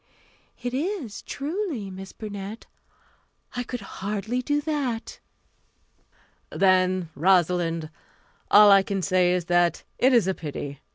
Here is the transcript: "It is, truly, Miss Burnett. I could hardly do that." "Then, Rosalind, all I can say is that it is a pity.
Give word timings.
"It 0.63 0.73
is, 0.73 1.21
truly, 1.21 1.91
Miss 1.91 2.11
Burnett. 2.11 2.65
I 3.55 3.61
could 3.61 3.81
hardly 4.01 4.41
do 4.41 4.59
that." 4.61 5.19
"Then, 6.49 7.09
Rosalind, 7.13 7.91
all 8.49 8.71
I 8.71 8.81
can 8.81 9.03
say 9.03 9.31
is 9.31 9.45
that 9.45 9.83
it 9.99 10.11
is 10.11 10.25
a 10.25 10.33
pity. 10.33 10.79